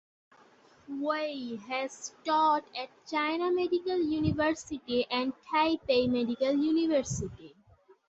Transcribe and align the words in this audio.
Wei 0.89 1.57
has 1.69 2.15
taught 2.25 2.65
at 2.75 2.89
China 3.07 3.51
Medical 3.51 3.99
University 3.99 5.05
and 5.11 5.31
Taipei 5.53 6.09
Medical 6.09 6.55
University. 6.57 7.55